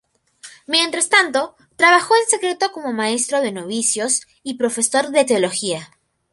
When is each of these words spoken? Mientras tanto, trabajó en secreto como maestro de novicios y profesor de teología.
Mientras 0.65 1.09
tanto, 1.09 1.55
trabajó 1.75 2.15
en 2.15 2.27
secreto 2.27 2.71
como 2.71 2.91
maestro 2.91 3.39
de 3.39 3.51
novicios 3.51 4.25
y 4.41 4.55
profesor 4.55 5.09
de 5.11 5.25
teología. 5.25 5.91